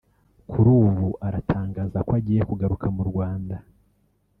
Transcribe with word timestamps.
kuri 0.49 0.69
ubu 0.83 1.07
aratangaza 1.27 1.97
ko 2.07 2.11
agiye 2.19 2.41
kugaruka 2.49 2.85
mu 2.95 3.03
Rwanda 3.09 3.55